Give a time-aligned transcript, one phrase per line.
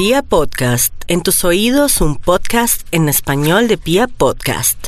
[0.00, 4.86] Pia Podcast, en tus oídos un podcast en español de Pia Podcast.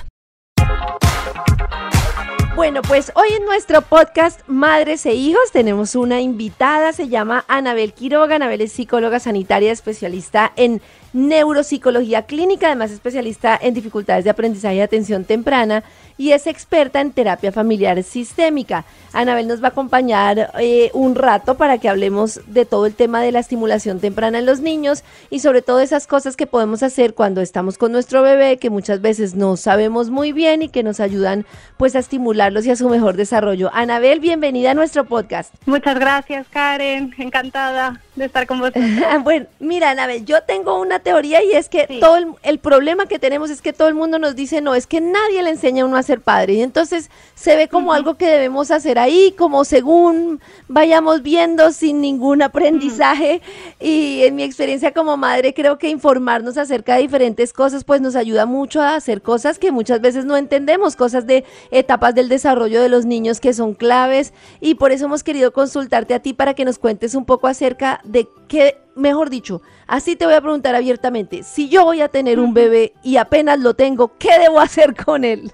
[2.57, 7.93] Bueno, pues hoy en nuestro podcast Madres e Hijos tenemos una invitada, se llama Anabel
[7.93, 8.37] Quiroga.
[8.37, 10.81] Anabel es psicóloga sanitaria especialista en
[11.13, 15.85] neuropsicología clínica, además especialista en dificultades de aprendizaje y atención temprana
[16.19, 18.85] y es experta en terapia familiar sistémica.
[19.13, 23.21] Anabel nos va a acompañar eh, un rato para que hablemos de todo el tema
[23.21, 27.15] de la estimulación temprana en los niños y sobre todo esas cosas que podemos hacer
[27.15, 31.01] cuando estamos con nuestro bebé que muchas veces no sabemos muy bien y que nos
[31.01, 31.45] ayudan
[31.77, 33.71] pues a estimularlos y a su mejor desarrollo.
[33.75, 35.55] Anabel, bienvenida a nuestro podcast.
[35.67, 38.85] Muchas gracias Karen, encantada de estar con vosotros.
[39.25, 43.51] bueno, mira Anabel, yo tengo una teoría y es que todo el, problema que tenemos
[43.51, 45.97] es que todo el mundo nos dice, no, es que nadie le enseña a uno
[45.97, 46.55] a ser padre.
[46.55, 52.01] Y entonces se ve como algo que debemos hacer ahí, como según vayamos viendo sin
[52.01, 53.41] ningún aprendizaje.
[53.81, 58.15] Y en mi experiencia como madre, creo que informarnos acerca de diferentes cosas, pues nos
[58.15, 62.83] ayuda mucho a hacer cosas que muchas veces no entendemos, cosas de etapas del desarrollo
[62.83, 64.35] de los niños que son claves.
[64.61, 68.02] Y por eso hemos querido consultarte a ti para que nos cuentes un poco acerca
[68.05, 72.39] de qué mejor dicho, así te voy a preguntar abiertamente, si yo voy a tener
[72.39, 75.51] un bebé y apenas lo tengo, ¿qué debo hacer con él?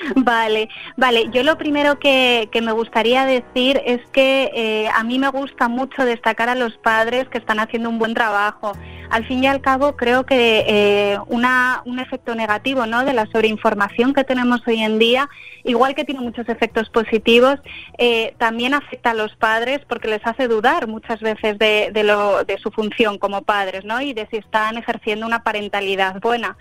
[0.16, 1.28] Vale, vale.
[1.30, 6.04] Yo lo primero que, me gustaría decir es que eh, a mí me gusta mucho
[6.04, 8.72] destacar a los padres que están haciendo un buen trabajo.
[9.10, 13.04] Al fin y al cabo, creo que eh, una, un efecto negativo ¿no?
[13.04, 15.28] de la sobreinformación que tenemos hoy en día,
[15.64, 17.60] igual que tiene muchos efectos positivos,
[17.98, 22.44] eh, también afecta a los padres porque les hace dudar muchas veces de, de, lo,
[22.44, 24.00] de su función como padres ¿no?
[24.00, 26.56] y de si están ejerciendo una parentalidad buena.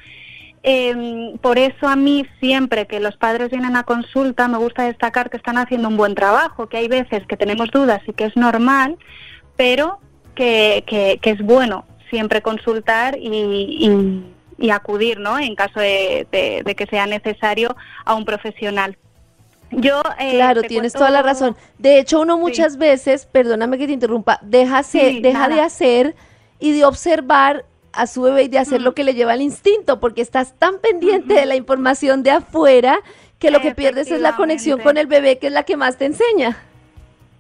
[0.68, 5.30] Eh, por eso a mí siempre que los padres vienen a consulta me gusta destacar
[5.30, 8.36] que están haciendo un buen trabajo, que hay veces que tenemos dudas y que es
[8.36, 8.98] normal,
[9.56, 10.00] pero
[10.34, 15.38] que, que, es bueno siempre consultar y, y, acudir, ¿no?
[15.38, 18.98] En caso de, que sea necesario a un profesional.
[19.70, 21.56] Yo, eh, claro, tienes toda la razón.
[21.78, 26.16] De hecho, uno muchas veces, perdóname que te interrumpa, deja, deja de hacer
[26.60, 30.00] y de observar a su bebé y de hacer lo que le lleva al instinto,
[30.00, 33.00] porque estás tan pendiente de la información de afuera
[33.40, 35.98] que lo que pierdes es la conexión con el bebé, que es la que más
[35.98, 36.58] te enseña.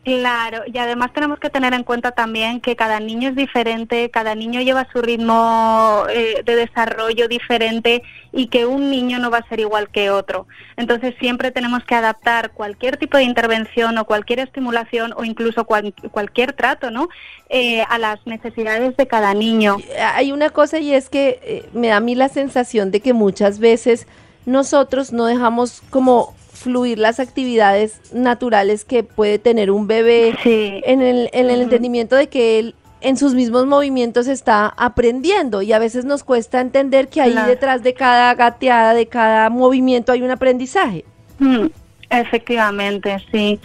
[0.05, 4.35] Claro, y además tenemos que tener en cuenta también que cada niño es diferente, cada
[4.35, 9.49] niño lleva su ritmo eh, de desarrollo diferente y que un niño no va a
[9.49, 10.45] ser igual que otro.
[10.77, 16.53] Entonces siempre tenemos que adaptar cualquier tipo de intervención o cualquier estimulación o incluso cualquier
[16.53, 17.09] trato, ¿no?
[17.49, 19.77] Eh, a las necesidades de cada niño.
[20.13, 23.13] Hay una cosa y es que eh, me da a mí la sensación de que
[23.13, 24.05] muchas veces
[24.45, 31.29] nosotros no dejamos como fluir las actividades naturales que puede tener un bebé en, el,
[31.33, 35.61] en el entendimiento de que él en sus mismos movimientos está aprendiendo.
[35.61, 40.11] Y a veces nos cuesta entender que ahí detrás de cada gateada, de cada movimiento
[40.11, 41.05] hay un aprendizaje.
[41.38, 41.67] Mm,
[42.09, 43.59] efectivamente, sí.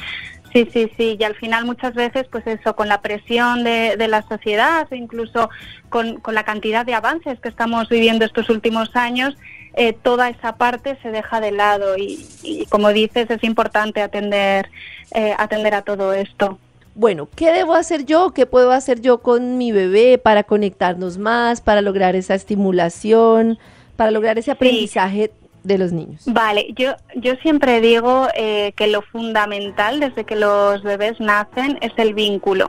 [0.52, 4.08] Sí, sí, sí, y al final muchas veces, pues eso, con la presión de, de
[4.08, 5.48] la sociedad o incluso
[5.90, 9.36] con, con, la cantidad de avances que estamos viviendo estos últimos años,
[9.75, 14.69] eh, toda esa parte se deja de lado y, como dices, es importante atender,
[15.14, 16.58] eh, atender a todo esto.
[16.94, 18.32] Bueno, ¿qué debo hacer yo?
[18.32, 23.59] ¿Qué puedo hacer yo con mi bebé para conectarnos más, para lograr esa estimulación,
[23.97, 25.30] para lograr ese aprendizaje
[25.62, 26.25] de los niños?
[26.26, 31.92] Vale, yo, yo siempre digo eh, que lo fundamental desde que los bebés nacen es
[31.97, 32.69] el vínculo.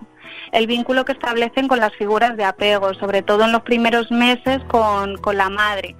[0.51, 4.61] El vínculo que establecen con las figuras de apego, sobre todo en los primeros meses
[4.67, 5.95] con, con la madre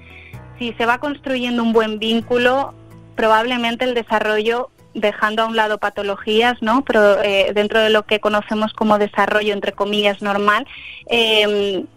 [0.62, 2.76] si se va construyendo un buen vínculo,
[3.16, 6.84] probablemente el desarrollo dejando a un lado patologías, ¿no?
[6.86, 10.68] Pero eh, dentro de lo que conocemos como desarrollo, entre comillas, normal,
[11.08, 11.88] em,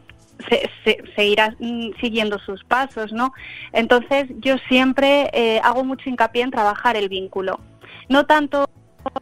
[0.49, 3.35] se, irá mm, siguiendo sus pasos, ¿no?
[3.75, 7.61] Entonces, yo siempre eh, hago mucho hincapié en trabajar el vínculo.
[8.09, 8.65] No tanto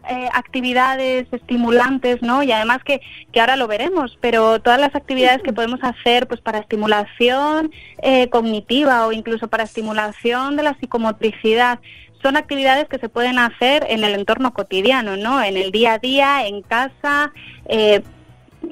[0.08, 2.42] eh, actividades estimulantes, ¿no?
[2.42, 3.00] Y además que,
[3.32, 7.70] que ahora lo veremos, pero todas las actividades que podemos hacer pues para estimulación
[8.02, 11.78] eh, cognitiva o incluso para estimulación de la psicomotricidad
[12.20, 15.42] son actividades que se pueden hacer en el entorno cotidiano, ¿no?
[15.42, 17.32] En el día a día, en casa,
[17.66, 18.02] eh,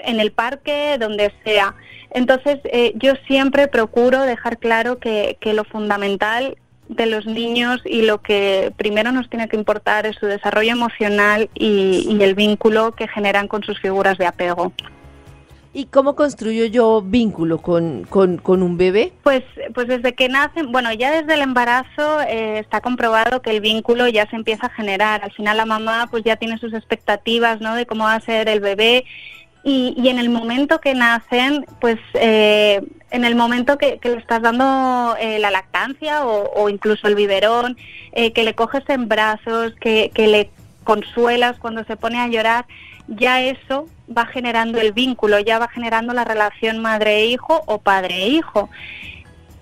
[0.01, 1.75] en el parque, donde sea.
[2.13, 2.59] Entonces,
[2.97, 6.57] yo siempre procuro dejar claro que, que lo fundamental
[6.91, 11.49] de los niños y lo que primero nos tiene que importar es su desarrollo emocional
[11.55, 14.73] y, el vínculo que generan con sus figuras de apego.
[15.73, 19.13] ¿Y cómo construyo yo vínculo con, con, un bebé?
[19.23, 23.61] Pues, pues desde que nacen, bueno, ya desde el embarazo eh, está comprobado que el
[23.61, 25.23] vínculo ya se empieza a generar.
[25.23, 27.77] Al final la mamá pues ya tiene sus expectativas, ¿no?
[27.77, 29.05] De cómo va a ser el bebé
[29.63, 32.81] Y, en el momento que nacen, pues eh,
[33.11, 37.77] en el momento que, le estás dando eh, la lactancia o, incluso el biberón,
[38.13, 40.51] eh, que le coges en brazos, que, que le
[40.85, 42.67] consuelas cuando se pone a llorar,
[43.09, 43.87] ya eso
[44.17, 48.71] va generando el vínculo, ya va generando la relación madre-hijo o padre-hijo.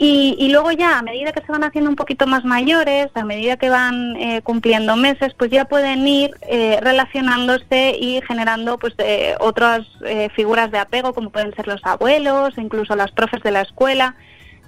[0.01, 3.57] Y, luego ya, a medida que se van haciendo un poquito más mayores, a medida
[3.57, 9.35] que van eh, cumpliendo meses, pues ya pueden ir eh, relacionándose y generando pues eh,
[9.41, 9.89] otras
[10.37, 14.15] figuras de apego, como pueden ser los abuelos, incluso las profes de la escuela.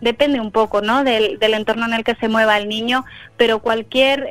[0.00, 1.04] Depende un poco ¿no?
[1.04, 3.04] del, entorno en el que se mueva el niño,
[3.36, 4.26] pero cualquier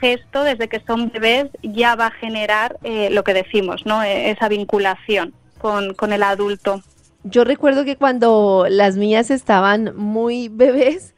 [0.00, 4.02] gesto desde que son bebés ya va a generar lo que decimos, ¿no?
[4.02, 6.82] esa vinculación con, con el adulto
[7.28, 11.14] yo recuerdo que cuando las mías estaban muy bebés,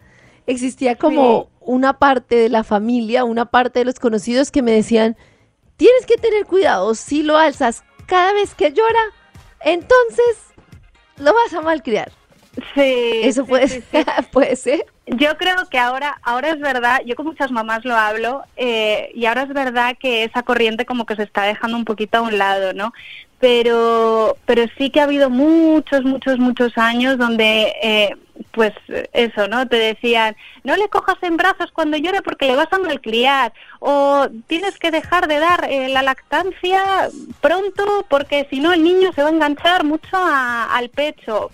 [0.47, 5.17] existía como una parte de la familia, una parte de los conocidos que me decían,
[5.77, 9.01] tienes que tener cuidado, si lo alzas cada vez que llora,
[9.61, 10.37] entonces
[11.19, 12.11] lo vas a malcriar.
[12.75, 13.21] Sí.
[13.23, 13.83] Eso puede,
[14.33, 14.87] puede ser.
[15.07, 19.27] Yo creo que ahora, ahora es verdad, yo con muchas mamás lo hablo, eh, y
[19.27, 22.37] ahora es verdad que esa corriente como que se está dejando un poquito a un
[22.37, 22.93] lado, ¿no?
[23.41, 28.17] pero, pero sí que ha habido muchos, muchos, muchos años donde, eh,
[28.51, 28.73] pues
[29.13, 29.69] eso, ¿no?
[29.69, 34.27] Te decían, no le cojas en brazos cuando llore porque le vas a malcriar, o
[34.49, 37.09] tienes que dejar de dar eh, la lactancia
[37.41, 41.51] pronto porque si no el niño se va a enganchar mucho al pecho.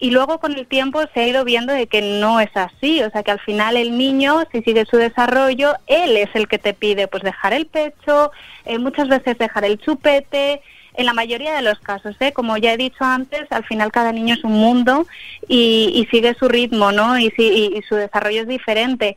[0.00, 3.10] Y luego con el tiempo se ha ido viendo de que no es así, o
[3.10, 6.72] sea que al final el niño, si sigue su desarrollo, él es el que te
[6.72, 8.30] pide pues dejar el pecho,
[8.64, 10.62] eh, muchas veces dejar el chupete,
[10.98, 12.32] en la mayoría de los casos, ¿eh?
[12.32, 15.06] como ya he dicho antes, al final cada niño es un mundo
[15.46, 17.16] y, sigue su ritmo, ¿no?
[17.18, 19.16] Y, y, su desarrollo es diferente.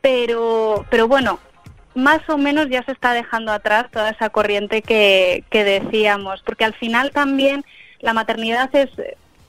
[0.00, 1.38] Pero, pero bueno,
[1.94, 6.64] más o menos ya se está dejando atrás toda esa corriente que, que decíamos, porque
[6.64, 7.62] al final también
[8.00, 8.88] la maternidad es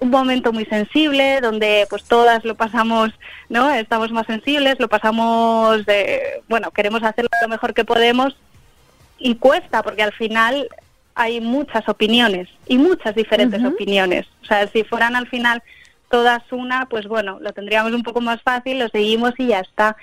[0.03, 3.11] un momento muy sensible donde pues todas lo pasamos,
[3.49, 3.71] ¿no?
[3.71, 8.35] Estamos más sensibles, lo pasamos de, bueno, queremos hacerlo lo mejor que podemos
[9.17, 10.67] y cuesta porque al final
[11.15, 14.27] hay muchas opiniones y muchas diferentes opiniones.
[14.41, 15.63] O sea, si fueran al final
[16.09, 19.95] todas una, pues bueno, lo tendríamos un poco más fácil, lo seguimos y ya está.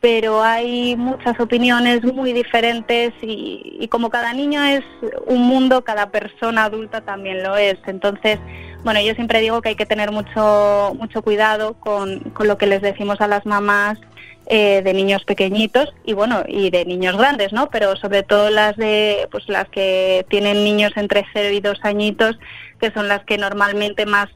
[0.00, 4.84] Pero hay muchas opiniones muy diferentes y, y como cada niño es
[5.26, 7.78] un mundo, cada persona adulta también lo es.
[7.86, 8.38] Entonces,
[8.84, 12.66] bueno, yo siempre digo que hay que tener mucho, mucho cuidado con, con lo que
[12.66, 13.98] les decimos a las mamás
[14.46, 18.78] eh, de niños pequeñitos y bueno y de niños grandes no pero sobre todo las
[18.78, 22.38] de pues las que tienen niños entre 0 y 2 añitos
[22.80, 24.30] que son las que normalmente más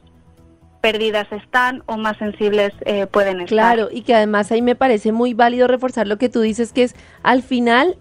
[0.81, 3.47] perdidas están o más sensibles eh, pueden estar.
[3.47, 6.83] Claro, y que además ahí me parece muy válido reforzar lo que tú dices, que
[6.83, 6.93] es
[7.23, 7.97] al final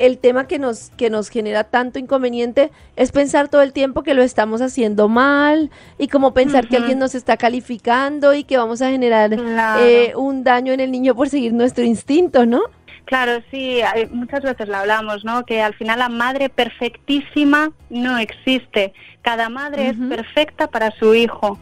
[0.00, 4.14] el tema que nos, que nos genera tanto inconveniente es pensar todo el tiempo que
[4.14, 8.80] lo estamos haciendo mal y como pensar que alguien nos está calificando y que vamos
[8.80, 9.36] a generar
[9.80, 12.62] eh, un daño en el niño por seguir nuestro instinto, ¿no?
[13.04, 13.80] Claro, sí,
[14.10, 15.44] muchas veces lo hablamos, ¿no?
[15.44, 18.94] Que al final la madre perfectísima no existe.
[19.20, 21.58] Cada madre es perfecta para su hijo.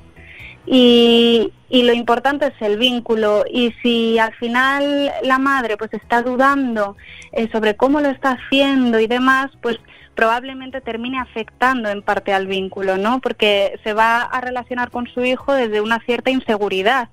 [0.71, 3.45] Y, y, lo importante es el vínculo.
[3.51, 6.95] Y si al final la madre pues está dudando
[7.33, 9.79] eh, sobre cómo lo está haciendo y demás pues
[10.15, 15.25] probablemente termine afectando en parte al vínculo no porque se va a relacionar con su
[15.25, 17.09] hijo desde una cierta inseguridad.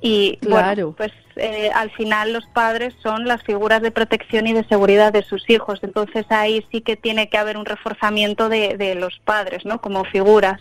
[0.00, 0.94] Y claro.
[0.96, 5.22] pues eh, al final los padres son las figuras de protección y de seguridad de
[5.24, 5.80] sus hijos.
[5.82, 10.04] Entonces ahí sí que tiene que haber un reforzamiento de, de los padres no como
[10.04, 10.58] figuras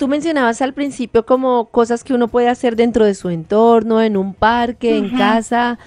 [0.00, 4.16] tú mencionabas al principio como cosas que uno puede hacer dentro de su entorno, en
[4.16, 5.78] un parque, en casa,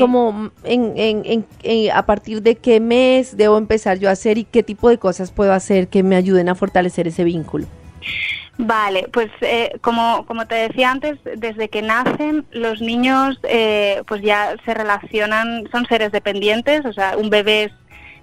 [0.00, 4.44] como en, en, en, a partir de qué mes debo empezar yo a hacer y
[4.44, 7.68] qué tipo de cosas puedo hacer que me ayuden a fortalecer ese vínculo.
[8.58, 14.22] Vale, pues eh, como, como te decía antes, desde que nacen los niños eh, pues
[14.22, 17.72] ya se relacionan, son seres dependientes, o sea, un bebé es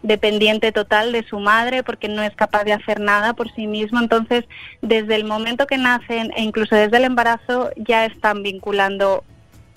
[0.01, 4.00] dependiente total de su madre porque no es capaz de hacer nada por sí mismo.
[4.00, 4.46] Entonces,
[4.82, 9.24] desde el momento que nacen e incluso desde el embarazo ya están vinculando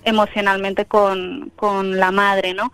[0.05, 2.71] emocionalmente con, con la madre, ¿no?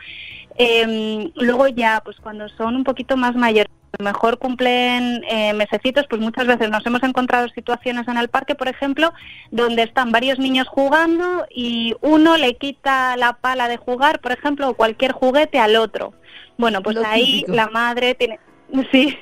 [0.62, 5.54] Em, luego ya, pues cuando son un poquito más mayores, a lo mejor cumplen eh,
[5.54, 9.14] mesecitos, pues muchas veces nos hemos encontrado situaciones en el parque, por ejemplo,
[9.52, 14.68] donde están varios niños jugando y uno le quita la pala de jugar, por ejemplo,
[14.68, 16.14] o cualquier juguete al otro.
[16.58, 18.38] Bueno, pues ahí la madre tiene,
[18.92, 19.18] sí,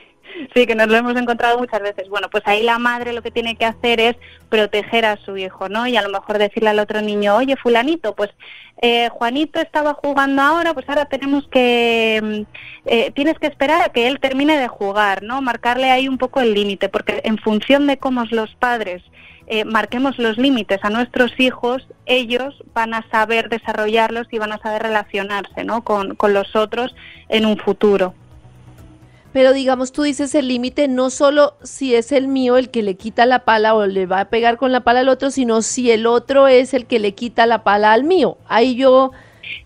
[0.54, 2.10] sí, que nos lo hemos encontrado muchas veces.
[2.10, 4.16] Bueno, pues ahí la madre lo que tiene que hacer es
[4.50, 5.88] proteger a su hijo, ¿no?
[5.88, 8.30] Y a lo mejor decirle al otro niño, oye, fulanito, pues
[8.82, 13.90] eh, Juanito estaba jugando ahora, pues ahora tenemos que, mm, eh, tienes que esperar a
[13.90, 15.42] que él termine de jugar, ¿no?
[15.42, 19.04] Marcarle ahí un poco el límite, porque en función de cómo los padres
[19.48, 24.58] eh, marquemos los límites a nuestros hijos, ellos van a saber desarrollarlos y van a
[24.58, 25.84] saber relacionarse ¿no?
[25.84, 26.94] con, con los otros
[27.30, 28.14] en un futuro.
[29.34, 32.96] Pero digamos, tú dices el límite no solo si es el mío el que le
[32.96, 35.92] quita la pala o le va a pegar con la pala al otro, sino si
[35.92, 38.38] el otro es el que le quita la pala al mío.
[38.48, 39.12] Ahí yo,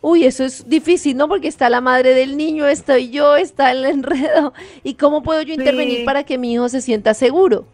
[0.02, 1.28] uy, eso es difícil, ¿no?
[1.28, 4.54] Porque está la madre del niño, estoy yo, está el enredo.
[4.84, 7.66] ¿Y cómo puedo yo intervenir para que mi hijo se sienta seguro?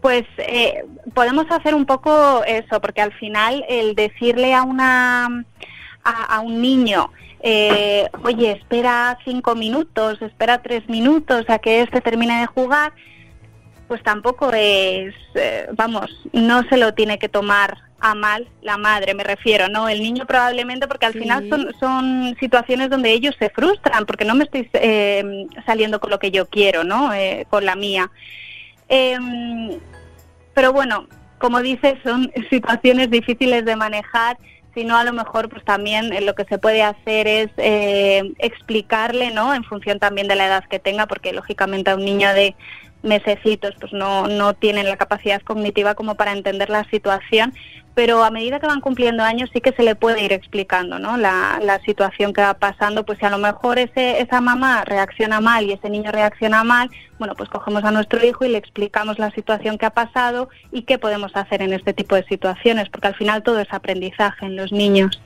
[0.00, 5.44] Pues eh, podemos hacer un poco eso, porque al final el decirle a una
[6.04, 12.40] a, un niño, eh, oye, espera cinco minutos, espera tres minutos a que éste termine
[12.40, 12.92] de jugar,
[13.88, 19.14] pues tampoco es, eh, vamos, no se lo tiene que tomar a mal la madre,
[19.14, 19.88] me refiero, ¿no?
[19.88, 24.34] El niño probablemente, porque al final son, son situaciones donde ellos se frustran, porque no
[24.34, 24.70] me estoy
[25.66, 27.10] saliendo con lo que yo quiero, ¿no?
[27.50, 28.10] con la mía.
[28.88, 29.78] Em,
[30.54, 31.06] pero bueno,
[31.38, 34.36] como dices, son situaciones difíciles de manejar,
[34.74, 39.30] sino a lo mejor pues también eh, lo que se puede hacer es eh, explicarle,
[39.30, 39.54] ¿no?
[39.54, 42.54] En función también de la edad que tenga, porque lógicamente a un niño de
[43.02, 47.54] mesecitos pues no, no tienen la capacidad cognitiva como para entender la situación,
[47.94, 51.16] pero a medida que van cumpliendo años sí que se le puede ir explicando ¿no?
[51.16, 55.40] la, la situación que va pasando, pues si a lo mejor ese, esa mamá reacciona
[55.40, 59.18] mal y ese niño reacciona mal, bueno, pues cogemos a nuestro hijo y le explicamos
[59.18, 63.08] la situación que ha pasado y qué podemos hacer en este tipo de situaciones, porque
[63.08, 65.20] al final todo es aprendizaje en los niños.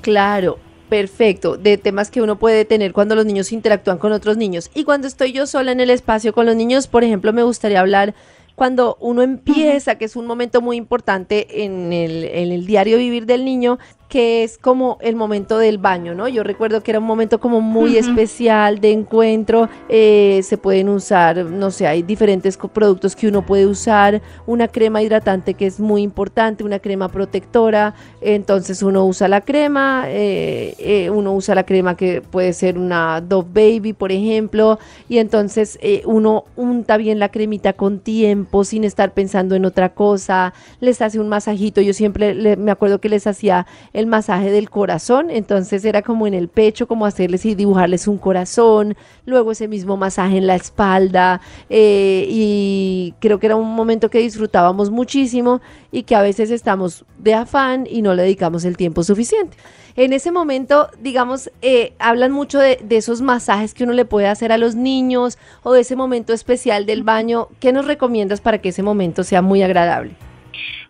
[0.00, 4.70] Claro, perfecto, de temas que uno puede tener cuando los niños interactúan con otros niños.
[4.74, 7.80] Y cuando estoy yo sola en el espacio con los niños, por ejemplo, me gustaría
[7.80, 8.14] hablar
[8.54, 13.24] cuando uno empieza, que es un momento muy importante en el, en el diario vivir
[13.24, 13.78] del niño,
[14.08, 16.28] que es como el momento del baño, ¿no?
[16.28, 21.44] Yo recuerdo que era un momento como muy especial de encuentro, eh, se pueden usar,
[21.44, 26.02] no sé, hay diferentes productos que uno puede usar, una crema hidratante que es muy
[26.02, 31.94] importante, una crema protectora, entonces uno usa la crema, eh, eh, uno usa la crema
[31.94, 37.74] que puede ser una Dove Baby, por ejemplo, y entonces uno unta bien la cremita
[37.74, 42.70] con tiempo, sin estar pensando en otra cosa, les hace un masajito, yo siempre me
[42.70, 43.66] acuerdo que les hacía
[43.98, 48.16] el masaje del corazón, entonces era como en el pecho, como hacerles y dibujarles un
[48.16, 54.08] corazón, luego ese mismo masaje en la espalda, eh, y creo que era un momento
[54.08, 58.76] que disfrutábamos muchísimo y que a veces estamos de afán y no le dedicamos el
[58.76, 59.56] tiempo suficiente.
[59.96, 64.28] En ese momento, digamos, eh, hablan mucho de, de esos masajes que uno le puede
[64.28, 67.48] hacer a los niños o de ese momento especial del baño.
[67.58, 70.27] ¿Qué nos recomiendas para que ese momento sea muy agradable?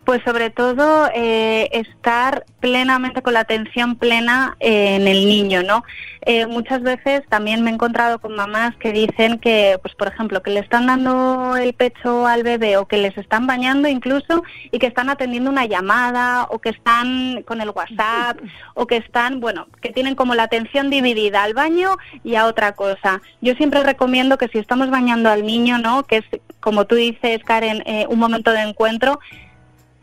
[0.08, 5.84] Pues sobre todo eh, estar plenamente con la atención plena eh, en el niño, ¿no?
[6.22, 10.42] Eh, muchas veces también me he encontrado con mamás que dicen que, pues por ejemplo,
[10.42, 14.78] que le están dando el pecho al bebé o que les están bañando incluso y
[14.78, 18.38] que están atendiendo una llamada o que están con el WhatsApp
[18.72, 22.72] o que están, bueno, que tienen como la atención dividida al baño y a otra
[22.72, 23.20] cosa.
[23.42, 26.04] Yo siempre recomiendo que si estamos bañando al niño, ¿no?
[26.04, 26.24] Que es,
[26.60, 29.20] como tú dices, Karen, un momento de encuentro,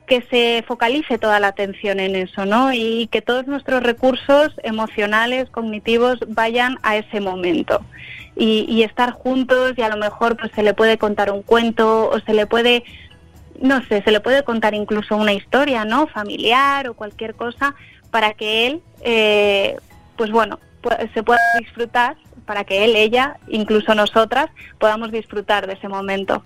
[0.05, 2.73] que se focalice toda la atención en eso, ¿no?
[2.73, 7.81] Y que todos nuestros recursos emocionales, cognitivos, vayan a ese momento.
[8.37, 12.19] Y, estar juntos y a lo mejor pues se le puede contar un cuento o
[12.19, 12.83] se le puede,
[13.61, 16.07] no sé, se le puede contar incluso una historia, ¿no?
[16.07, 17.75] Familiar o cualquier cosa
[18.11, 19.77] para que él, eh,
[20.17, 20.59] pues bueno,
[21.13, 26.43] se pueda disfrutar, para que él, ella, incluso nosotras, podamos disfrutar de ese momento.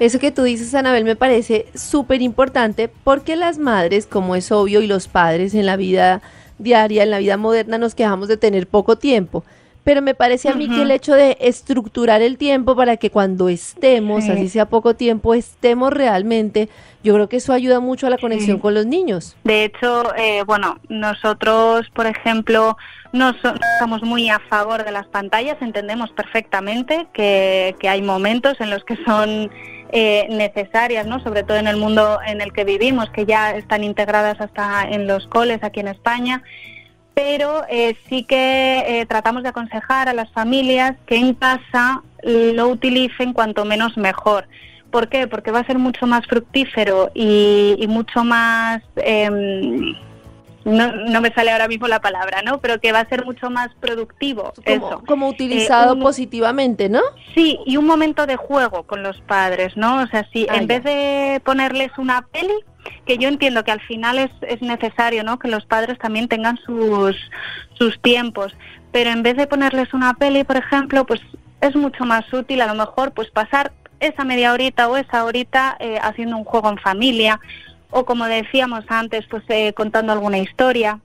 [0.00, 4.82] Eso que tú dices, Anabel, me parece súper importante porque las madres, como es obvio,
[4.82, 6.20] y los padres en la vida
[6.58, 9.44] diaria, en la vida moderna, nos quejamos de tener poco tiempo.
[9.84, 13.50] Pero me parece a mí que el hecho de estructurar el tiempo para que cuando
[13.50, 16.70] estemos, así sea poco tiempo, estemos realmente,
[17.02, 19.36] yo creo que eso ayuda mucho a la conexión con los niños.
[19.44, 22.78] De hecho, eh, bueno, nosotros, por ejemplo,
[23.12, 23.34] no
[23.74, 28.84] estamos muy a favor de las pantallas, entendemos perfectamente que, que hay momentos en los
[28.84, 29.50] que son
[29.96, 31.20] eh, necesarias, ¿no?
[31.20, 35.06] sobre todo en el mundo en el que vivimos, que ya están integradas hasta en
[35.06, 36.42] los coles aquí en España.
[37.14, 42.68] Pero eh, sí que eh, tratamos de aconsejar a las familias que en casa lo
[42.68, 44.48] utilicen cuanto menos mejor.
[44.90, 45.26] ¿Por qué?
[45.26, 49.94] Porque va a ser mucho más fructífero y, mucho más em,
[50.64, 52.58] no, me sale ahora mismo la palabra, ¿no?
[52.58, 54.52] Pero que va a ser mucho más productivo.
[54.64, 55.02] Como, eso.
[55.06, 57.00] como utilizado eh, positivamente, ¿no?
[57.34, 60.02] Sí, y un momento de juego con los padres, ¿no?
[60.02, 62.54] O sea, si ah, en vez de ponerles una peli,
[63.06, 65.38] que yo entiendo que al final es, es necesario, ¿no?
[65.38, 67.16] Que los padres también tengan sus,
[67.74, 68.54] sus tiempos,
[68.92, 71.20] pero en vez de ponerles una peli, por ejemplo, pues
[71.60, 75.76] es mucho más útil a lo mejor pues pasar esa media horita o esa horita
[75.80, 77.40] eh, haciendo un juego en familia
[77.90, 80.98] o como decíamos antes, pues eh, contando alguna historia.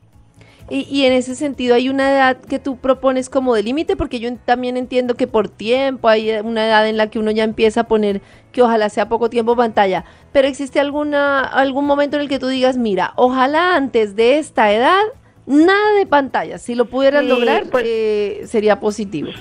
[0.70, 4.20] Y, y, en ese sentido hay una edad que tú propones como de límite, porque
[4.20, 7.82] yo también entiendo que por tiempo hay una edad en la que uno ya empieza
[7.82, 8.22] a poner
[8.52, 12.48] que ojalá sea poco tiempo pantalla, pero existe alguna algún momento en el que tú
[12.48, 15.02] digas, mira, ojalá antes de esta edad
[15.46, 19.32] nada de pantalla, si lo pudieras lograr pues eh, sería positivo.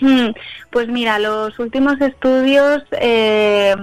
[0.00, 0.30] Hmm,
[0.70, 3.74] pues mira, los últimos estudios eh,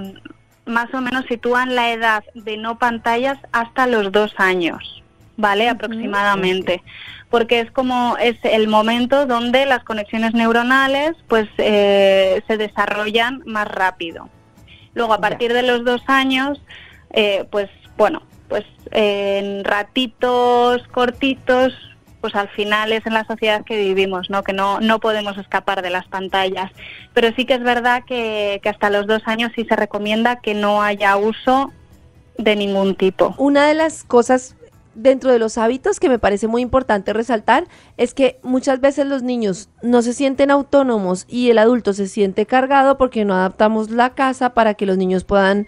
[0.65, 5.03] más o menos sitúan la edad de no pantallas hasta los dos años,
[5.39, 5.69] ¿vale?
[5.69, 6.83] Aproximadamente.
[7.29, 13.67] Porque es como es el momento donde las conexiones neuronales pues eh, se desarrollan más
[13.67, 14.29] rápido.
[14.93, 16.61] Luego a partir de los dos años,
[17.11, 21.73] eh, pues bueno, pues en ratitos cortitos
[22.19, 24.43] pues al final es en la sociedad que vivimos, ¿no?
[24.43, 26.69] que no, no podemos escapar de las pantallas.
[27.13, 30.53] Pero sí que es verdad que, que hasta los dos años sí se recomienda que
[30.53, 31.71] no haya uso
[32.37, 33.35] de ningún tipo.
[33.37, 34.55] Una de las cosas
[35.01, 39.23] dentro de los hábitos que me parece muy importante resaltar es que muchas veces los
[39.23, 44.13] niños no se sienten autónomos y el adulto se siente cargado porque no adaptamos la
[44.13, 45.67] casa para que los niños puedan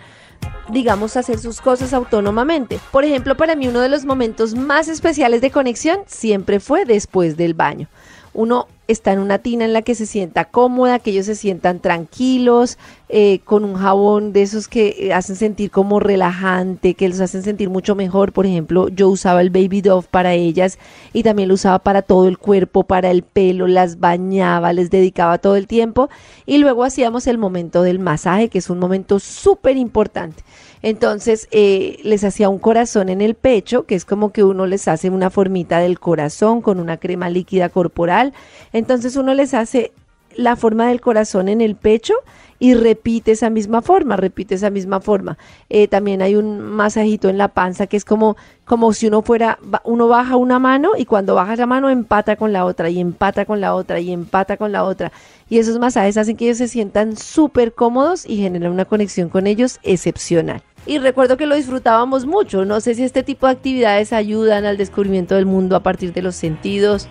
[0.70, 2.80] digamos, hacer sus cosas autónomamente.
[2.92, 7.38] Por ejemplo, para mí uno de los momentos más especiales de conexión siempre fue después
[7.38, 7.88] del baño.
[8.34, 11.80] Uno está en una tina en la que se sienta cómoda, que ellos se sientan
[11.80, 12.78] tranquilos,
[13.10, 17.44] eh, con un jabón de esos que eh, hacen sentir como relajante, que los hacen
[17.44, 18.32] sentir mucho mejor.
[18.32, 20.78] Por ejemplo, yo usaba el Baby Dove para ellas
[21.14, 25.38] y también lo usaba para todo el cuerpo, para el pelo, las bañaba, les dedicaba
[25.38, 26.10] todo el tiempo
[26.46, 30.44] y luego hacíamos el momento del masaje, que es un momento súper importante.
[30.84, 34.88] Entonces eh, les hacía un corazón en el pecho, que es como que uno les
[34.88, 38.34] hace una formita del corazón con una crema líquida corporal.
[38.74, 39.92] Entonces uno les hace
[40.36, 42.14] la forma del corazón en el pecho
[42.58, 45.38] y repite esa misma forma, repite esa misma forma.
[45.70, 49.58] Eh, también hay un masajito en la panza que es como, como si uno fuera,
[49.84, 53.46] uno baja una mano y cuando baja la mano empata con la otra y empata
[53.46, 55.12] con la otra y empata con la otra.
[55.50, 59.48] Y esos masajes hacen que ellos se sientan súper cómodos y generan una conexión con
[59.48, 60.62] ellos excepcional.
[60.86, 62.66] Y recuerdo que lo disfrutábamos mucho.
[62.66, 66.22] No sé si este tipo de actividades ayudan al descubrimiento del mundo a partir de
[66.22, 67.08] los sentidos.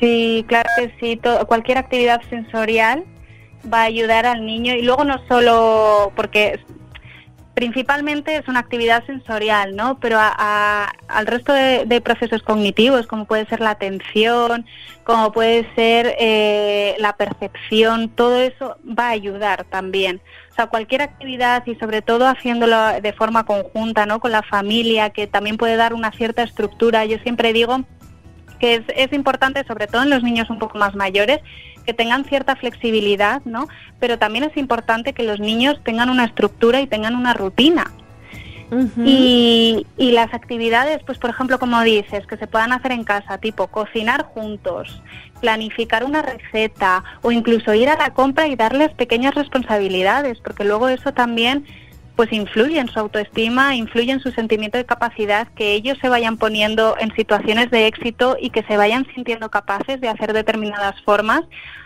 [0.00, 1.20] Sí, claro que sí.
[1.46, 3.04] cualquier actividad sensorial
[3.72, 6.60] va a ayudar al niño y luego no solo porque
[7.54, 9.98] principalmente es una actividad sensorial, ¿no?
[10.00, 14.66] Pero al resto de, procesos cognitivos, como puede ser la atención,
[15.04, 20.20] como puede ser eh, la percepción, todo eso va a ayudar también.
[20.50, 24.18] O sea, cualquier actividad y sobre todo haciéndolo de forma conjunta, ¿no?
[24.18, 27.04] Con la familia, que también puede dar una cierta estructura.
[27.04, 27.84] Yo siempre digo
[28.58, 31.40] que es, es importante, sobre todo en los niños un poco más mayores,
[31.84, 33.68] que tengan cierta flexibilidad, ¿no?
[34.00, 37.90] Pero también es importante que los niños tengan una estructura y tengan una rutina.
[39.04, 43.38] y, y, las actividades, pues por ejemplo, como dices, que se puedan hacer en casa,
[43.38, 45.00] tipo cocinar juntos,
[45.40, 50.88] planificar una receta o incluso ir a la compra y darles pequeñas responsabilidades, porque luego
[50.88, 51.66] eso también
[52.16, 56.36] pues influye en su autoestima, influye en su sentimiento de capacidad, que ellos se vayan
[56.36, 61.42] poniendo en situaciones de éxito y que se vayan sintiendo capaces de hacer determinadas formas,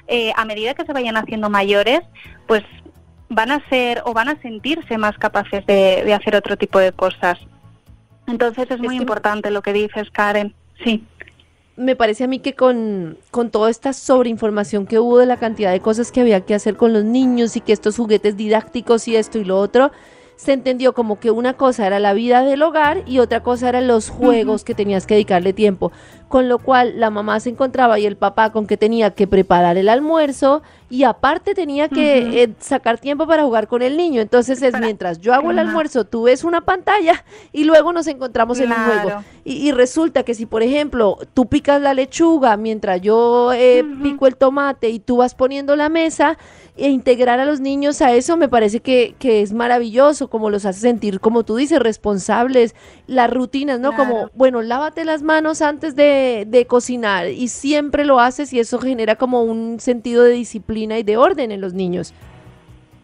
[0.06, 2.00] eh, a medida que se vayan haciendo mayores,
[2.46, 2.62] pues
[3.30, 7.38] van a ser o van a sentirse más capaces de, hacer otro tipo de cosas.
[8.26, 10.54] Entonces es muy importante lo que dices, Karen.
[10.84, 11.04] Sí.
[11.76, 15.70] Me parece a mí que con, con toda esta sobreinformación que hubo de la cantidad
[15.70, 19.16] de cosas que había que hacer con los niños y que estos juguetes didácticos y
[19.16, 19.92] esto y lo otro,
[20.38, 23.88] se entendió como que una cosa era la vida del hogar y otra cosa eran
[23.88, 25.90] los juegos que tenías que dedicarle tiempo.
[26.28, 29.78] Con lo cual la mamá se encontraba y el papá con que tenía que preparar
[29.78, 34.20] el almuerzo y aparte tenía que eh, sacar tiempo para jugar con el niño.
[34.20, 38.58] Entonces es mientras yo hago el almuerzo, tú ves una pantalla y luego nos encontramos
[38.60, 39.24] en un juego.
[39.44, 44.36] Y, resulta que si, por ejemplo, tú picas la lechuga mientras yo eh, pico el
[44.36, 46.36] tomate y tú vas poniendo la mesa,
[46.78, 50.64] e integrar a los niños a eso me parece que, que, es maravilloso, como los
[50.64, 52.76] hace sentir, como tú dices, responsables,
[53.08, 53.96] las rutinas, ¿no?
[53.96, 58.78] Como, bueno, lávate las manos antes de, de, cocinar y siempre lo haces y eso
[58.78, 62.12] genera como un sentido de disciplina y de orden en los niños.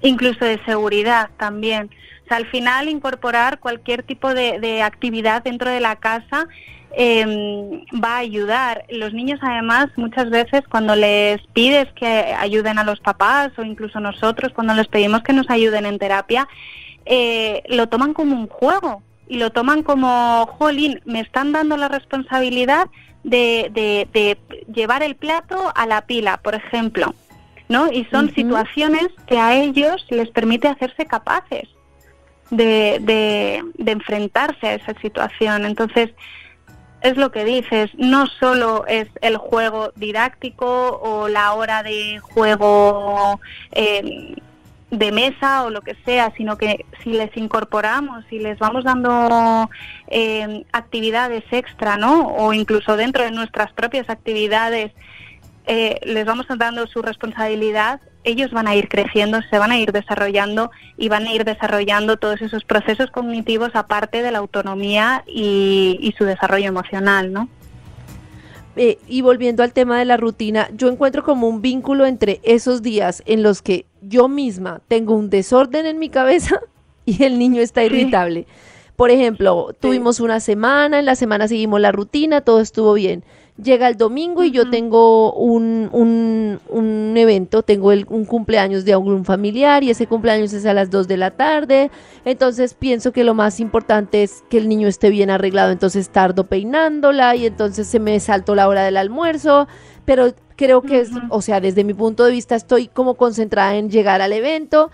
[0.02, 1.90] Incluso de seguridad también.
[2.24, 6.48] O sea, al final incorporar cualquier tipo de, actividad dentro de la casa
[6.92, 8.84] em, va a ayudar.
[8.88, 14.00] Los niños además muchas veces cuando les pides que ayuden a los papás o incluso
[14.00, 16.48] nosotros cuando les pedimos que nos ayuden en terapia,
[17.06, 21.88] eh, lo toman como un juego y lo toman como, jolín, me están dando la
[21.88, 22.88] responsabilidad
[23.22, 23.70] de,
[24.12, 24.38] de,
[24.72, 27.14] llevar el plato a la pila, por ejemplo.
[27.68, 27.90] ¿no?
[27.90, 31.68] Y son situaciones que a ellos les permite hacerse capaces
[32.50, 35.64] de, de, enfrentarse a esa situación.
[35.64, 36.10] Entonces,
[37.00, 43.40] es lo que dices, no solo es el juego didáctico o la hora de juego
[43.72, 44.36] eh,
[44.98, 49.70] de mesa o lo que sea, sino que si les incorporamos, si les vamos dando
[50.08, 52.28] eh, actividades extra, ¿no?
[52.28, 54.92] O incluso dentro de nuestras propias actividades,
[55.66, 59.92] eh, les vamos dando su responsabilidad, ellos van a ir creciendo, se van a ir
[59.92, 66.14] desarrollando y van a ir desarrollando todos esos procesos cognitivos aparte de la autonomía y,
[66.18, 67.48] su desarrollo emocional, ¿no?
[68.76, 72.82] Eh, y volviendo al tema de la rutina, yo encuentro como un vínculo entre esos
[72.82, 76.60] días en los que yo misma tengo un desorden en mi cabeza
[77.04, 78.46] y el niño está irritable.
[78.96, 83.24] Por ejemplo, tuvimos una semana, en la semana seguimos la rutina, todo estuvo bien.
[83.60, 89.24] Llega el domingo y yo tengo un, un, evento, tengo el, un cumpleaños de algún
[89.24, 91.92] familiar y ese cumpleaños es a las 2 de la tarde,
[92.24, 96.48] entonces pienso que lo más importante es que el niño esté bien arreglado, entonces tardo
[96.48, 99.68] peinándola y entonces se me saltó la hora del almuerzo,
[100.04, 103.90] pero creo que es, o sea, desde mi punto de vista estoy como concentrada en
[103.90, 104.90] llegar al evento,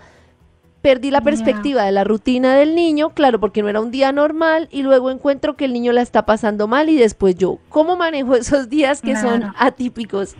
[0.81, 4.67] perdí la perspectiva de la rutina del niño, claro, porque no era un día normal,
[4.71, 8.35] y luego encuentro que el niño la está pasando mal y después yo, ¿cómo manejo
[8.35, 10.35] esos días que son atípicos?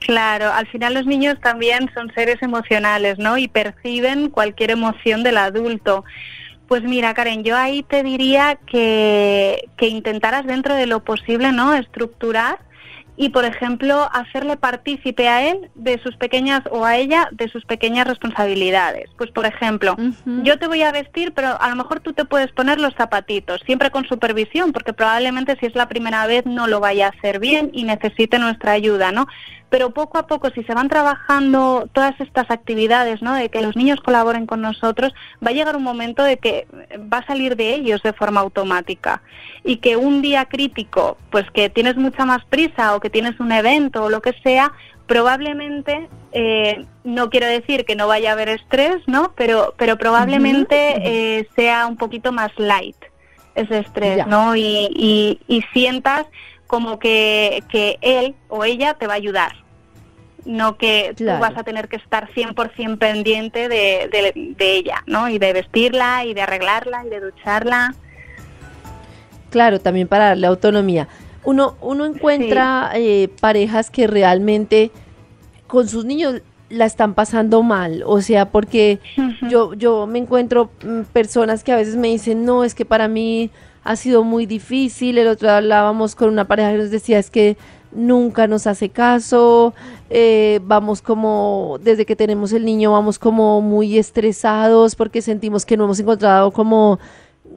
[0.00, 3.38] Claro, al final los niños también son seres emocionales, ¿no?
[3.38, 6.04] Y perciben cualquier emoción del adulto.
[6.66, 11.74] Pues mira, Karen, yo ahí te diría que, que intentaras dentro de lo posible, ¿no?
[11.74, 12.58] Estructurar
[13.20, 17.66] y, por ejemplo, hacerle partícipe a él de sus pequeñas o a ella de sus
[17.66, 19.10] pequeñas responsabilidades.
[19.18, 19.94] Pues, por ejemplo,
[20.42, 23.60] yo te voy a vestir, pero a lo mejor tú te puedes poner los zapatitos,
[23.66, 27.40] siempre con supervisión, porque probablemente si es la primera vez no lo vaya a hacer
[27.40, 29.26] bien y necesite nuestra ayuda, ¿no?
[29.70, 33.34] Pero poco a poco, si se van trabajando todas estas actividades, ¿no?
[33.34, 36.66] de que los niños colaboren con nosotros, va a llegar un momento de que
[37.12, 39.22] va a salir de ellos de forma automática
[39.64, 43.52] y que un día crítico, pues que tienes mucha más prisa o que tienes un
[43.52, 44.72] evento o lo que sea,
[45.06, 49.32] probablemente, eh, no quiero decir que no vaya a haber estrés, ¿no?
[49.36, 52.96] Pero, pero probablemente eh, sea un poquito más light
[53.54, 54.54] ese estrés, ¿no?
[54.56, 56.26] Y, y sientas
[56.70, 59.56] como que, que él o ella te va a ayudar,
[60.44, 64.08] no que tú vas a tener que estar 100% pendiente de,
[64.56, 65.28] de, ella, ¿no?
[65.28, 67.96] Y de vestirla, y de arreglarla, y de ducharla.
[69.50, 71.08] Claro, también para darle autonomía.
[71.42, 74.92] Uno, uno encuentra eh, parejas que realmente
[75.66, 79.00] con sus niños la están pasando mal, o sea, porque
[79.48, 83.08] yo, yo me encuentro mm, personas que a veces me dicen, no, es que para
[83.08, 83.50] mí
[83.84, 85.18] ha sido muy difícil.
[85.18, 87.56] El otro día hablábamos con una pareja que nos decía es que
[87.92, 89.74] nunca nos hace caso,
[90.10, 95.76] eh, vamos como, desde que tenemos el niño, vamos como muy estresados porque sentimos que
[95.76, 96.98] no hemos encontrado como,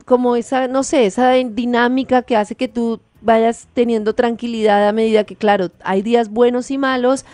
[0.05, 5.23] como esa, no sé, esa dinámica que hace que tú vayas teniendo tranquilidad a medida
[5.23, 7.25] que, claro, hay días buenos y malos,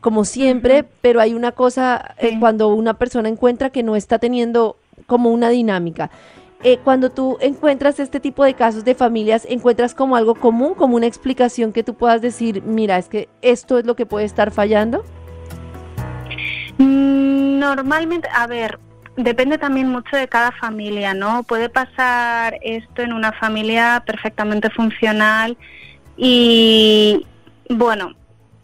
[0.00, 4.76] como siempre, pero hay una cosa eh, cuando una persona encuentra que no está teniendo
[5.06, 6.10] como una dinámica.
[6.64, 10.96] Eh, cuando tú encuentras este tipo de casos de familias, encuentras como algo común, como
[10.96, 14.50] una explicación que tú puedas decir, mira, es que esto es lo que puede estar
[14.50, 15.04] fallando?
[16.78, 18.80] Mm, normalmente, a ver,
[19.16, 21.44] depende también mucho de cada familia, ¿no?
[21.44, 25.56] Puede pasar esto en una familia perfectamente funcional
[26.16, 27.24] y,
[27.70, 28.14] bueno,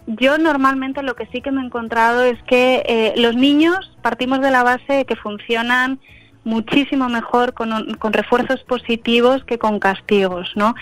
[0.07, 4.40] yo normalmente lo que sí que me he encontrado es que eh, los niños partimos
[4.40, 6.00] de la base de que funcionan
[6.44, 10.74] muchísimo mejor con, con, refuerzos positivos que con castigos, ¿no?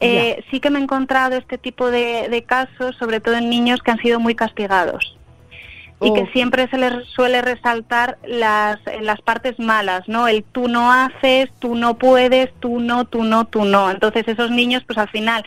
[0.00, 3.90] Eh, sí que me he encontrado este tipo de, casos, sobre todo en niños que
[3.90, 5.16] han sido muy castigados
[6.02, 10.28] y que siempre se les suele resaltar las, las partes malas, ¿no?
[10.28, 13.90] El tú no haces, tú no puedes, tú no, tú no, tú no.
[13.90, 15.44] Entonces esos niños, pues al final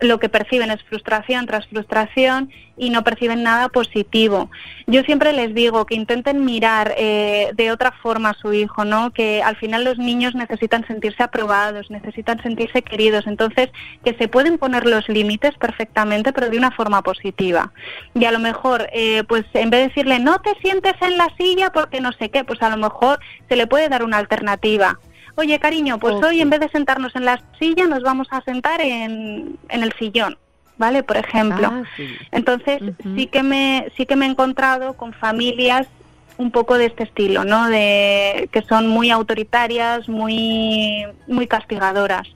[0.00, 4.50] lo que perciben es frustración tras frustración y no perciben nada positivo.
[4.86, 9.12] Yo siempre les digo que intenten mirar eh, de otra forma a su hijo, ¿no?
[9.12, 13.68] Que al final los niños necesitan sentirse aprobados, necesitan sentirse queridos, entonces
[14.04, 17.72] que se pueden poner los límites perfectamente, pero de una forma positiva.
[18.14, 21.28] Y a lo mejor, eh, pues en vez de decirle no te sientes en la
[21.36, 24.98] silla porque no sé qué, pues a lo mejor se le puede dar una alternativa
[25.38, 28.80] oye cariño, pues hoy en vez de sentarnos en la silla nos vamos a sentar
[28.80, 30.36] en, en el sillón.
[30.76, 31.02] ¿Vale?
[31.02, 31.72] Por ejemplo.
[31.72, 31.82] Ah,
[32.30, 32.80] Entonces,
[33.16, 35.88] sí que me sí que me he encontrado con familias
[36.36, 37.68] un poco de este estilo, ¿no?
[37.68, 42.28] De que son muy autoritarias, muy muy castigadoras.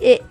[0.00, 0.22] Eh,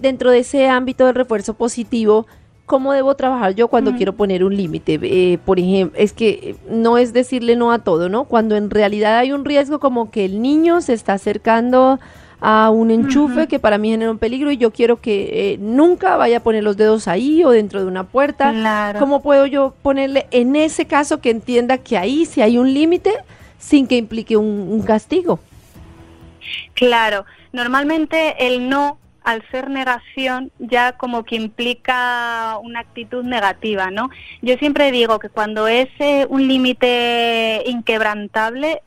[0.00, 2.26] dentro de ese ámbito del refuerzo positivo,
[2.66, 4.98] cómo debo trabajar yo cuando quiero poner un límite.
[5.02, 8.24] Eh, por ejemplo, es que no es decirle no a todo, ¿no?
[8.24, 11.98] Cuando en realidad hay un riesgo como que el niño se está acercando
[12.40, 16.16] a un enchufe que para mí genera un peligro y yo quiero que eh, nunca
[16.16, 18.94] vaya a poner los dedos ahí o dentro de una puerta.
[18.98, 23.12] ¿Cómo puedo yo ponerle en ese caso que entienda que ahí si hay un límite
[23.58, 25.38] sin que implique un castigo?
[26.74, 34.10] Claro, normalmente el no al ser negación ya como que implica una actitud negativa, ¿no?
[34.40, 38.82] Yo siempre digo que cuando es eh, un límite inquebrantable,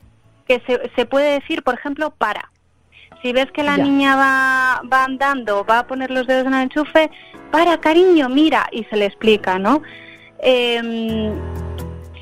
[0.46, 2.50] que se, se, puede decir, por ejemplo, para.
[3.22, 6.62] Si ves que la niña va, va andando, va a poner los dedos en el
[6.64, 7.10] enchufe,
[7.50, 9.82] para, cariño, mira, y se le explica, ¿no?
[10.38, 11.32] Eh,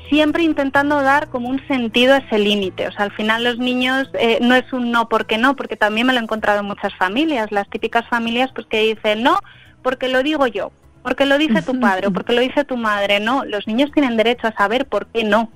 [0.09, 2.87] siempre intentando dar como un sentido a ese límite.
[2.87, 6.07] O sea, al final los niños eh, no es un no porque no, porque también
[6.07, 9.39] me lo he encontrado en muchas familias, las típicas familias pues que dicen no
[9.81, 10.71] porque lo digo yo,
[11.03, 13.19] porque lo dice tu padre o porque lo dice tu madre.
[13.19, 15.49] No, los niños tienen derecho a saber por qué no.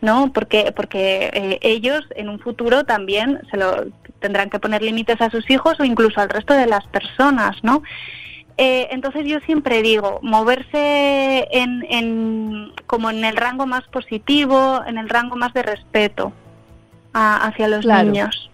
[0.00, 0.32] ¿no?
[0.32, 3.86] Porque, porque eh, ellos en un futuro también se lo
[4.20, 7.82] tendrán que poner límites a sus hijos o incluso al resto de las personas, ¿no?
[8.56, 15.08] Eh, entonces yo siempre digo, moverse en, como en el rango más positivo, en el
[15.08, 16.32] rango más de respeto
[17.12, 18.50] hacia los niños.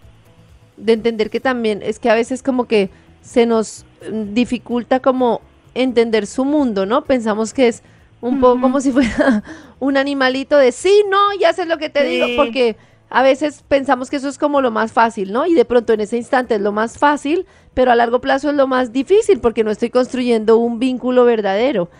[0.77, 2.89] De entender que también es que a veces como que
[3.23, 5.43] se nos dificulta como
[5.75, 7.05] entender su mundo, ¿no?
[7.05, 7.83] Pensamos que es
[8.21, 9.43] un poco como si fuera
[9.81, 12.77] un animalito de sí, no, ya sé lo que te digo, porque
[13.11, 15.45] a veces pensamos que eso es como lo más fácil, ¿no?
[15.45, 17.45] Y de pronto en ese instante es lo más fácil,
[17.75, 21.91] pero a largo plazo es lo más difícil porque no estoy construyendo un vínculo verdadero.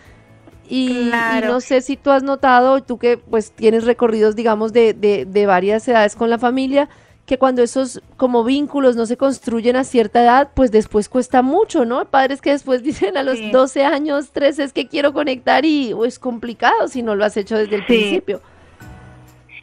[0.69, 1.11] Y,
[1.45, 5.47] no sé si tú has notado, tú que pues tienes recorridos, digamos, de, de, de,
[5.47, 6.89] varias edades con la familia,
[7.27, 11.85] que cuando esos como vínculos no se construyen a cierta edad, pues después cuesta mucho,
[11.85, 12.05] ¿no?
[12.05, 16.21] Padres que después dicen a los 12 años, 13 es que quiero conectar y es
[16.21, 18.41] complicado si no lo has hecho desde el principio.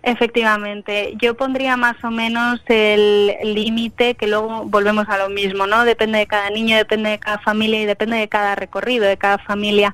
[0.07, 5.83] Efectivamente, yo pondría más o menos el límite que luego volvemos a lo mismo, ¿no?
[5.83, 9.37] Depende de cada niño, depende de cada familia y depende de cada recorrido de cada
[9.37, 9.93] familia.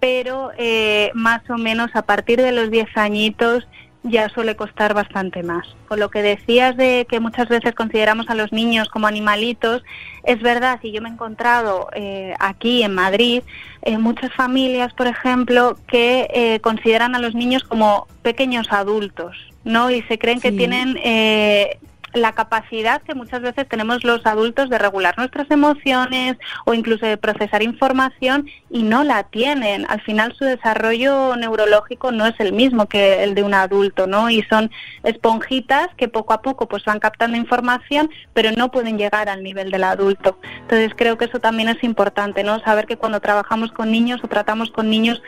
[0.00, 3.68] Pero eh, más o menos a partir de los 10 añitos
[4.08, 5.66] ya suele costar bastante más.
[5.88, 9.82] Con lo que decías de que muchas veces consideramos a los niños como animalitos,
[10.24, 13.42] es verdad, y yo me he encontrado eh, aquí en Madrid,
[13.82, 19.90] en muchas familias, por ejemplo, que eh, consideran a los niños como pequeños adultos, ¿no?
[19.90, 21.78] Y se creen que tienen eh,
[22.16, 27.16] la capacidad que muchas veces tenemos los adultos de regular nuestras emociones o incluso de
[27.16, 29.86] procesar información y no la tienen.
[29.88, 34.30] Al final su desarrollo neurológico no es el mismo que el de un adulto, ¿no?
[34.30, 34.70] Y son
[35.02, 39.70] esponjitas que poco a poco pues van captando información, pero no pueden llegar al nivel
[39.70, 40.38] del adulto.
[40.62, 42.60] Entonces creo que eso también es importante, ¿no?
[42.60, 45.22] Saber que cuando trabajamos con niños o tratamos con niños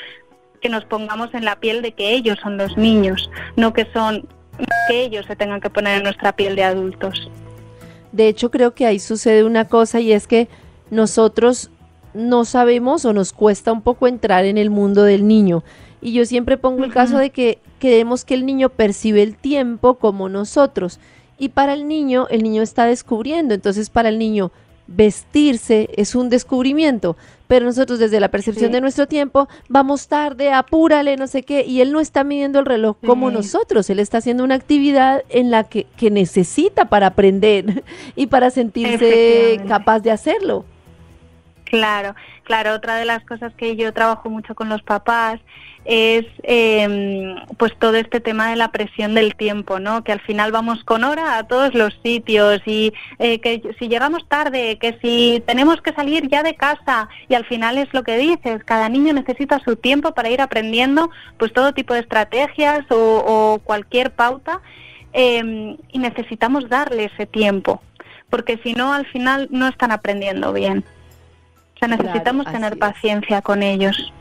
[0.60, 4.26] que nos pongamos en la piel de que ellos son los niños, no que son
[4.88, 7.30] que ellos se tengan que poner en nuestra piel de adultos.
[8.12, 10.48] De hecho, creo que ahí sucede una cosa y es que
[10.90, 11.70] nosotros
[12.14, 15.62] no sabemos o nos cuesta un poco entrar en el mundo del niño.
[16.00, 19.94] Y yo siempre pongo el caso de que creemos que el niño percibe el tiempo
[19.94, 21.00] como nosotros.
[21.38, 23.54] Y para el niño, el niño está descubriendo.
[23.54, 24.50] Entonces, para el niño,
[24.88, 31.16] vestirse es un descubrimiento, pero nosotros desde la percepción de nuestro tiempo vamos tarde, apúrale,
[31.16, 34.42] no sé qué, y él no está midiendo el reloj como nosotros, él está haciendo
[34.44, 37.84] una actividad en la que, que necesita para aprender
[38.16, 40.64] y para sentirse capaz de hacerlo.
[41.64, 45.38] Claro, claro, otra de las cosas que yo trabajo mucho con los papás
[45.88, 50.04] es eh, pues todo este tema de la presión del tiempo, ¿no?
[50.04, 54.28] Que al final vamos con hora a todos los sitios y eh, que si llegamos
[54.28, 58.18] tarde, que si tenemos que salir ya de casa y al final es lo que
[58.18, 63.58] dices, cada niño necesita su tiempo para ir aprendiendo pues todo tipo de estrategias o,
[63.64, 64.60] cualquier pauta
[65.14, 67.80] eh, y necesitamos darle ese tiempo
[68.28, 70.84] porque si no al final no están aprendiendo bien.
[71.76, 74.12] O sea, necesitamos tener paciencia con ellos.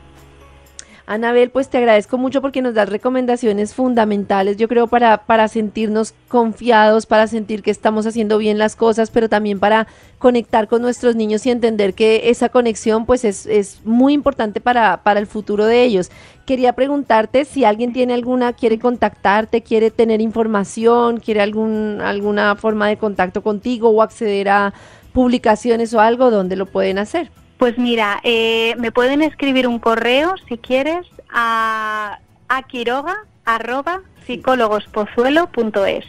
[1.10, 6.12] Anabel, pues te agradezco mucho porque nos das recomendaciones fundamentales, yo creo, para, para sentirnos
[6.28, 9.86] confiados, para sentir que estamos haciendo bien las cosas, pero también para
[10.18, 15.02] conectar con nuestros niños y entender que esa conexión pues es, es muy importante para,
[15.02, 16.10] para el futuro de ellos.
[16.44, 22.86] Quería preguntarte si alguien tiene alguna, quiere contactarte, quiere tener información, quiere algún, alguna forma
[22.86, 24.74] de contacto contigo o acceder a
[25.14, 27.30] publicaciones o algo, ¿dónde lo pueden hacer?
[27.58, 32.18] Pues mira, eh, me pueden escribir un correo si quieres a,
[32.48, 36.04] a quiroga arroba psicólogospozuelo.es.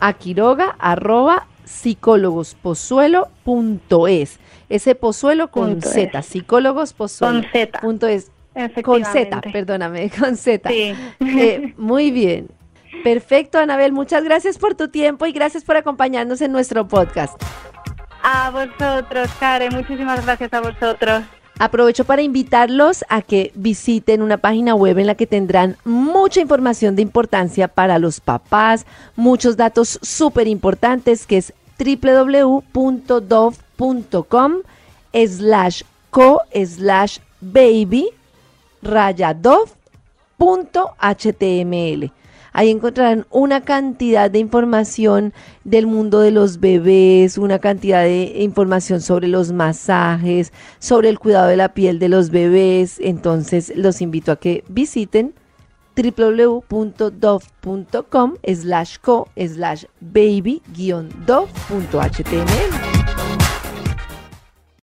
[0.00, 4.38] A quiroga arroba psicólogospozuelo.es.
[4.68, 7.80] Ese pozuelo con Z, psicólogos Con Z.
[7.80, 8.30] Punto es.
[8.82, 10.70] Con Z, perdóname, con Z.
[10.70, 10.94] Sí.
[11.20, 12.48] Eh, muy bien.
[13.02, 13.92] Perfecto, Anabel.
[13.92, 17.36] Muchas gracias por tu tiempo y gracias por acompañarnos en nuestro podcast.
[18.22, 21.24] A vosotros, Karen, muchísimas gracias a vosotros.
[21.58, 26.96] Aprovecho para invitarlos a que visiten una página web en la que tendrán mucha información
[26.96, 32.62] de importancia para los papás, muchos datos súper importantes que es www.dove.com
[35.12, 38.08] slash co slash baby
[38.82, 39.34] raya
[42.52, 45.32] Ahí encontrarán una cantidad de información
[45.64, 51.48] del mundo de los bebés, una cantidad de información sobre los masajes, sobre el cuidado
[51.48, 53.00] de la piel de los bebés.
[53.00, 55.34] Entonces los invito a que visiten
[55.96, 62.91] www.dove.com slash co slash baby-dove.html.